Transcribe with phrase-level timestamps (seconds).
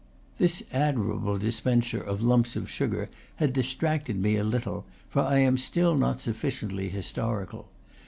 [0.39, 5.59] This admirable dispenser of lumps of sugar has distracted me a little; for I am
[5.59, 7.67] still not sufficiently historical.